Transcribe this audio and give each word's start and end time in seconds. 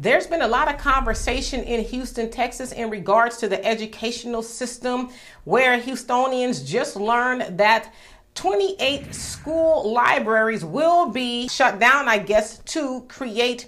There's 0.00 0.28
been 0.28 0.42
a 0.42 0.46
lot 0.46 0.72
of 0.72 0.78
conversation 0.78 1.64
in 1.64 1.84
Houston, 1.86 2.30
Texas, 2.30 2.70
in 2.70 2.88
regards 2.88 3.38
to 3.38 3.48
the 3.48 3.64
educational 3.66 4.44
system, 4.44 5.10
where 5.42 5.76
Houstonians 5.76 6.64
just 6.64 6.94
learned 6.94 7.58
that 7.58 7.92
28 8.36 9.12
school 9.12 9.92
libraries 9.92 10.64
will 10.64 11.10
be 11.10 11.48
shut 11.48 11.80
down, 11.80 12.08
I 12.08 12.18
guess, 12.18 12.58
to 12.58 13.06
create 13.08 13.66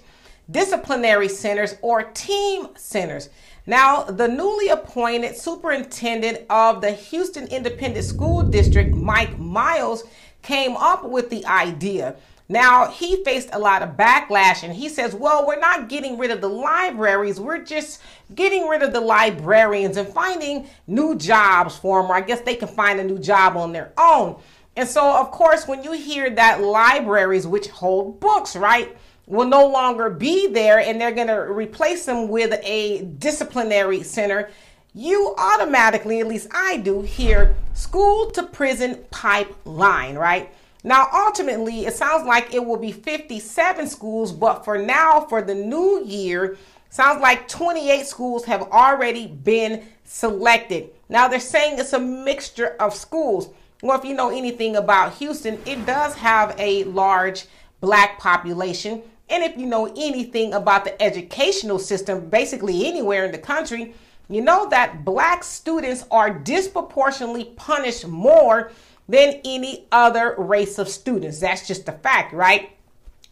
disciplinary 0.49 1.27
centers 1.27 1.75
or 1.81 2.03
team 2.03 2.69
centers. 2.77 3.27
Now, 3.65 4.03
the 4.03 4.29
newly 4.29 4.69
appointed 4.69 5.35
superintendent 5.35 6.45
of 6.49 6.79
the 6.79 6.91
Houston 6.91 7.47
Independent 7.47 8.05
School 8.05 8.41
District, 8.43 8.95
Mike 8.95 9.37
Miles, 9.37 10.05
came 10.43 10.77
up 10.77 11.03
with 11.03 11.29
the 11.29 11.45
idea. 11.45 12.15
Now, 12.51 12.87
he 12.87 13.23
faced 13.23 13.47
a 13.53 13.59
lot 13.59 13.81
of 13.81 13.91
backlash 13.91 14.63
and 14.63 14.73
he 14.73 14.89
says, 14.89 15.15
well, 15.15 15.47
we're 15.47 15.57
not 15.57 15.87
getting 15.87 16.17
rid 16.17 16.31
of 16.31 16.41
the 16.41 16.49
libraries. 16.49 17.39
We're 17.39 17.63
just 17.63 18.01
getting 18.35 18.67
rid 18.67 18.83
of 18.83 18.91
the 18.91 18.99
librarians 18.99 19.95
and 19.95 20.05
finding 20.05 20.67
new 20.85 21.15
jobs 21.15 21.77
for 21.77 22.01
them, 22.01 22.11
or 22.11 22.15
I 22.15 22.19
guess 22.19 22.41
they 22.41 22.55
can 22.55 22.67
find 22.67 22.99
a 22.99 23.05
new 23.05 23.19
job 23.19 23.55
on 23.55 23.71
their 23.71 23.93
own. 23.97 24.41
And 24.75 24.85
so, 24.85 25.15
of 25.15 25.31
course, 25.31 25.65
when 25.65 25.81
you 25.81 25.93
hear 25.93 26.29
that 26.29 26.59
libraries, 26.61 27.47
which 27.47 27.69
hold 27.69 28.19
books, 28.19 28.57
right, 28.57 28.97
will 29.27 29.47
no 29.47 29.65
longer 29.65 30.09
be 30.09 30.47
there 30.47 30.79
and 30.79 30.99
they're 30.99 31.13
going 31.13 31.27
to 31.27 31.39
replace 31.53 32.03
them 32.03 32.27
with 32.27 32.59
a 32.63 33.03
disciplinary 33.17 34.03
center, 34.03 34.51
you 34.93 35.33
automatically, 35.37 36.19
at 36.19 36.27
least 36.27 36.49
I 36.53 36.77
do, 36.77 37.01
hear 37.01 37.55
school 37.73 38.29
to 38.31 38.43
prison 38.43 39.05
pipeline, 39.09 40.15
right? 40.15 40.53
Now, 40.83 41.07
ultimately, 41.13 41.85
it 41.85 41.93
sounds 41.93 42.25
like 42.25 42.53
it 42.53 42.65
will 42.65 42.77
be 42.77 42.91
57 42.91 43.87
schools, 43.87 44.31
but 44.31 44.65
for 44.65 44.77
now, 44.77 45.21
for 45.21 45.41
the 45.41 45.53
new 45.53 46.03
year, 46.03 46.57
sounds 46.89 47.21
like 47.21 47.47
28 47.47 48.05
schools 48.05 48.45
have 48.45 48.63
already 48.63 49.27
been 49.27 49.85
selected. 50.03 50.89
Now, 51.07 51.27
they're 51.27 51.39
saying 51.39 51.77
it's 51.77 51.93
a 51.93 51.99
mixture 51.99 52.75
of 52.79 52.95
schools. 52.95 53.49
Well, 53.83 53.97
if 53.97 54.05
you 54.05 54.15
know 54.15 54.29
anything 54.29 54.75
about 54.75 55.13
Houston, 55.15 55.59
it 55.65 55.85
does 55.85 56.15
have 56.15 56.55
a 56.57 56.83
large 56.85 57.45
black 57.79 58.19
population. 58.19 59.03
And 59.29 59.43
if 59.43 59.57
you 59.57 59.65
know 59.65 59.85
anything 59.87 60.53
about 60.53 60.83
the 60.83 61.01
educational 61.01 61.79
system, 61.79 62.29
basically 62.29 62.85
anywhere 62.85 63.25
in 63.25 63.31
the 63.31 63.37
country, 63.37 63.93
you 64.29 64.41
know 64.41 64.69
that 64.69 65.03
black 65.03 65.43
students 65.43 66.05
are 66.09 66.29
disproportionately 66.29 67.45
punished 67.55 68.07
more 68.07 68.71
than 69.07 69.41
any 69.43 69.87
other 69.91 70.35
race 70.37 70.77
of 70.79 70.87
students. 70.87 71.39
That's 71.39 71.67
just 71.67 71.87
a 71.87 71.93
fact, 71.93 72.33
right? 72.33 72.71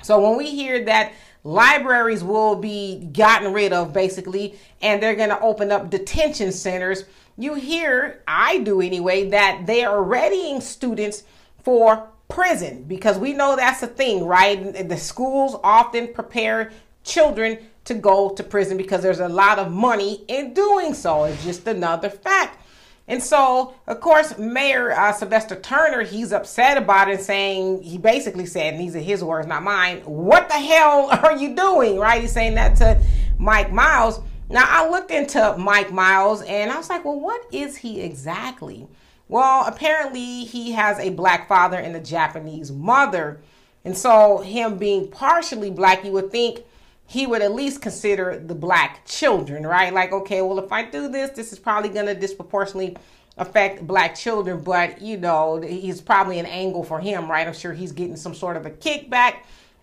So 0.03 0.19
when 0.19 0.37
we 0.37 0.49
hear 0.49 0.85
that 0.85 1.13
libraries 1.43 2.23
will 2.23 2.55
be 2.55 3.09
gotten 3.13 3.53
rid 3.53 3.73
of 3.73 3.93
basically 3.93 4.57
and 4.81 5.01
they're 5.01 5.15
going 5.15 5.29
to 5.29 5.39
open 5.39 5.71
up 5.71 5.89
detention 5.89 6.51
centers, 6.51 7.05
you 7.37 7.53
hear, 7.53 8.21
I 8.27 8.59
do 8.59 8.81
anyway, 8.81 9.29
that 9.29 9.63
they 9.65 9.83
are 9.83 10.03
readying 10.03 10.61
students 10.61 11.23
for 11.63 12.09
prison 12.27 12.83
because 12.83 13.17
we 13.17 13.33
know 13.33 13.55
that's 13.55 13.81
a 13.83 13.87
thing, 13.87 14.25
right? 14.25 14.87
The 14.87 14.97
schools 14.97 15.55
often 15.63 16.13
prepare 16.13 16.71
children 17.03 17.57
to 17.85 17.93
go 17.93 18.29
to 18.29 18.43
prison 18.43 18.77
because 18.77 19.01
there's 19.01 19.19
a 19.19 19.29
lot 19.29 19.57
of 19.57 19.71
money 19.71 20.23
in 20.27 20.53
doing 20.53 20.93
so. 20.93 21.23
It's 21.23 21.43
just 21.43 21.67
another 21.67 22.09
fact. 22.09 22.61
And 23.09 23.23
so, 23.23 23.73
of 23.87 24.01
course, 24.01 24.37
Mayor 24.37 24.91
uh, 24.91 25.11
Sylvester 25.11 25.59
Turner, 25.59 26.03
he's 26.03 26.31
upset 26.31 26.77
about 26.77 27.09
it, 27.09 27.21
saying, 27.21 27.81
he 27.81 27.97
basically 27.97 28.45
said, 28.45 28.75
and 28.75 28.79
these 28.79 28.95
are 28.95 28.99
his 28.99 29.23
words, 29.23 29.47
not 29.47 29.63
mine, 29.63 30.01
what 30.01 30.47
the 30.47 30.53
hell 30.53 31.09
are 31.23 31.35
you 31.35 31.55
doing, 31.55 31.97
right? 31.97 32.21
He's 32.21 32.31
saying 32.31 32.53
that 32.55 32.77
to 32.77 33.01
Mike 33.39 33.71
Miles. 33.71 34.21
Now, 34.47 34.63
I 34.67 34.87
looked 34.87 35.09
into 35.09 35.57
Mike 35.57 35.91
Miles 35.91 36.43
and 36.43 36.69
I 36.71 36.77
was 36.77 36.87
like, 36.87 37.03
well, 37.03 37.19
what 37.19 37.43
is 37.51 37.77
he 37.77 37.99
exactly? 37.99 38.87
Well, 39.27 39.65
apparently 39.65 40.45
he 40.45 40.73
has 40.73 40.99
a 40.99 41.09
black 41.09 41.47
father 41.47 41.77
and 41.77 41.95
a 41.95 41.99
Japanese 41.99 42.71
mother. 42.71 43.41
And 43.83 43.97
so, 43.97 44.37
him 44.37 44.77
being 44.77 45.09
partially 45.09 45.71
black, 45.71 46.05
you 46.05 46.11
would 46.11 46.31
think 46.31 46.63
he 47.09 47.25
would 47.25 47.41
at 47.41 47.55
least 47.55 47.81
consider 47.81 48.37
the 48.37 48.53
black 48.53 49.03
children, 49.05 49.65
right? 49.65 49.91
Like, 49.91 50.11
okay, 50.11 50.43
well, 50.43 50.59
if 50.59 50.71
I 50.71 50.83
do 50.83 51.07
this, 51.07 51.31
this 51.31 51.51
is 51.51 51.57
probably 51.57 51.89
going 51.89 52.05
to 52.05 52.13
disproportionately 52.13 52.97
affect 53.35 53.87
black 53.87 54.13
children, 54.13 54.61
but 54.61 55.01
you 55.01 55.17
know, 55.17 55.59
he's 55.59 56.01
probably 56.01 56.37
an 56.37 56.45
angle 56.45 56.83
for 56.83 56.99
him, 56.99 57.29
right? 57.29 57.47
I'm 57.47 57.53
sure 57.53 57.73
he's 57.73 57.91
getting 57.91 58.15
some 58.15 58.35
sort 58.35 58.57
of 58.57 58.67
a 58.67 58.69
kickback. 58.69 59.37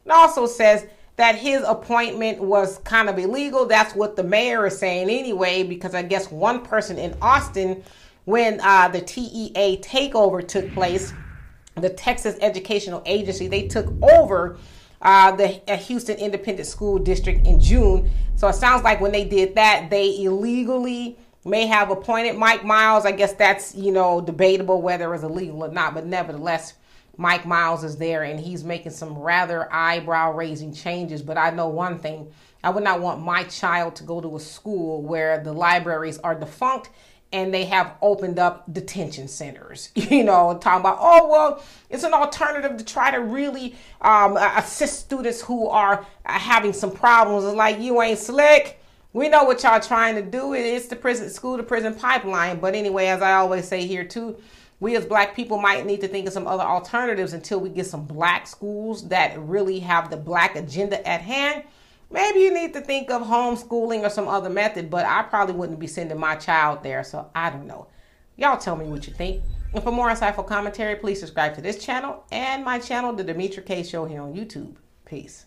It 0.05 0.13
also 0.13 0.47
says 0.47 0.87
that 1.17 1.35
his 1.35 1.65
appointment 1.67 2.39
was 2.39 2.79
kind 2.79 3.09
of 3.09 3.19
illegal. 3.19 3.67
That's 3.67 3.97
what 3.97 4.15
the 4.15 4.23
mayor 4.23 4.67
is 4.67 4.79
saying 4.79 5.11
anyway, 5.11 5.65
because 5.65 5.97
I 5.97 6.03
guess 6.03 6.31
one 6.31 6.63
person 6.63 6.97
in 6.97 7.17
Austin 7.21 7.83
when 8.27 8.61
uh, 8.61 8.87
the 8.87 9.01
TEA 9.01 9.81
takeover 9.83 10.47
took 10.47 10.73
place, 10.75 11.13
the 11.75 11.91
Texas 11.91 12.37
Educational 12.41 13.03
Agency, 13.05 13.49
they 13.49 13.67
took 13.67 13.93
over 14.01 14.59
uh, 15.06 15.31
the 15.31 15.62
uh, 15.72 15.77
Houston 15.77 16.19
Independent 16.19 16.67
School 16.67 16.99
District 16.99 17.47
in 17.47 17.61
June. 17.61 18.11
So 18.34 18.49
it 18.49 18.55
sounds 18.55 18.83
like 18.83 19.00
when 19.00 19.12
they 19.12 19.25
did 19.25 19.55
that, 19.55 19.89
they 19.89 20.21
illegally 20.21 21.17
may 21.44 21.67
have 21.67 21.91
appointed 21.91 22.37
Mike 22.37 22.65
Miles. 22.65 23.06
I 23.06 23.12
guess 23.12 23.33
that's, 23.33 23.72
you 23.77 23.93
know, 23.93 24.21
debatable 24.21 24.83
whether 24.83 25.05
it 25.05 25.11
was 25.11 25.22
illegal 25.22 25.65
or 25.65 25.71
not, 25.71 25.95
but 25.95 26.06
nevertheless, 26.06 26.75
Mike 27.16 27.47
Miles 27.47 27.84
is 27.84 27.97
there 27.97 28.25
and 28.25 28.41
he's 28.41 28.65
making 28.65 28.91
some 28.91 29.16
rather 29.16 29.72
eyebrow 29.72 30.33
raising 30.33 30.75
changes. 30.75 31.22
But 31.22 31.39
I 31.39 31.50
know 31.50 31.69
one 31.69 32.00
thing 32.00 32.33
I 32.65 32.71
would 32.71 32.83
not 32.83 33.00
want 33.00 33.22
my 33.22 33.45
child 33.45 33.95
to 33.97 34.03
go 34.03 34.21
to 34.21 34.34
a 34.34 34.41
school 34.41 35.03
where 35.03 35.39
the 35.39 35.53
libraries 35.53 36.19
are 36.19 36.34
defunct 36.34 36.91
and 37.37 37.53
they 37.53 37.67
have 37.67 37.93
opened 38.01 38.39
up 38.39 38.65
detention 38.73 39.29
centers. 39.29 39.91
You 40.17 40.25
know, 40.25 40.57
talking 40.59 40.81
about, 40.81 40.99
oh, 41.01 41.29
well, 41.29 41.63
it's 41.91 42.05
an 42.05 42.15
alternative 42.15 42.79
to 42.79 42.85
try 42.85 43.11
to 43.11 43.21
really 43.21 43.75
um, 44.01 44.37
assist 44.37 45.01
students 45.01 45.43
who 45.43 45.67
are 45.69 46.07
having 46.25 46.73
some 46.73 46.91
problems. 46.93 47.45
It's 47.45 47.55
like, 47.55 47.81
you 47.81 48.01
ain't 48.01 48.19
slick. 48.19 48.81
We 49.13 49.29
know 49.29 49.45
what 49.45 49.63
y'all 49.63 49.81
trying 49.81 50.15
to 50.15 50.23
do. 50.23 50.55
It's 50.55 50.87
the 50.87 50.97
prison, 50.97 51.29
school 51.29 51.57
to 51.57 51.63
prison 51.63 51.95
pipeline. 51.95 52.61
But 52.61 52.75
anyway, 52.75 53.07
as 53.07 53.21
I 53.21 53.33
always 53.33 53.69
say 53.69 53.87
here 53.87 54.05
too, 54.05 54.37
we 54.81 54.97
as 54.97 55.05
black 55.05 55.35
people 55.35 55.59
might 55.59 55.85
need 55.85 56.01
to 56.03 56.09
think 56.09 56.27
of 56.27 56.33
some 56.33 56.47
other 56.47 56.63
alternatives 56.65 57.33
until 57.33 57.61
we 57.61 57.69
get 57.69 57.87
some 57.87 58.07
black 58.07 58.47
schools 58.47 59.09
that 59.09 59.39
really 59.39 59.81
have 59.81 60.09
the 60.09 60.17
black 60.17 60.57
agenda 60.57 61.07
at 61.07 61.21
hand 61.21 61.65
Maybe 62.11 62.41
you 62.41 62.55
need 62.55 62.72
to 62.75 62.81
think 62.81 63.11
of 63.11 63.22
homeschooling 63.22 64.03
or 64.03 64.11
some 64.11 64.28
other 64.28 64.49
method, 64.49 64.91
but 64.91 65.05
I 65.05 65.22
probably 65.22 65.55
wouldn't 65.55 65.81
be 65.81 65.87
sending 65.87 66.19
my 66.19 66.37
child 66.37 66.83
there, 66.83 67.03
so 67.03 67.31
I 67.34 67.50
don't 67.50 67.67
know. 67.67 67.89
Y'all 68.37 68.59
tell 68.59 68.77
me 68.77 68.87
what 68.87 69.06
you 69.06 69.12
think. 69.12 69.43
And 69.75 69.83
for 69.83 69.91
more 69.91 70.09
insightful 70.09 70.47
commentary, 70.47 70.97
please 70.97 71.19
subscribe 71.21 71.55
to 71.56 71.61
this 71.61 71.84
channel 71.84 72.25
and 72.31 72.65
my 72.65 72.78
channel, 72.78 73.12
The 73.12 73.25
Demetra 73.25 73.65
Kaye 73.66 73.83
Show, 73.83 74.05
here 74.05 74.22
on 74.22 74.34
YouTube. 74.34 74.77
Peace. 75.05 75.47